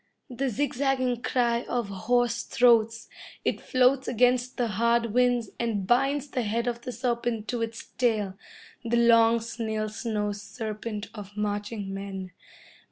[0.31, 3.07] The zigzagging cry of hoarse throats,
[3.45, 7.85] it floats against the hard winds, and binds the head of the serpent to its
[7.85, 8.35] tail,
[8.83, 12.31] the long snail slow serpent of marching men.